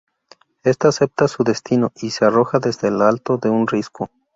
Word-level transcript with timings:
Esta 0.63 0.87
acepta 0.87 1.27
su 1.27 1.43
destino, 1.43 1.91
y 1.97 2.09
se 2.09 2.25
arroja 2.25 2.57
desde 2.57 2.89
lo 2.89 3.03
alto 3.05 3.37
de 3.37 3.51
un 3.51 3.67
risco. 3.67 4.09